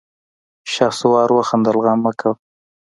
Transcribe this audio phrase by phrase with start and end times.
[0.73, 2.35] شهسوار وخندل: غم مه کوه!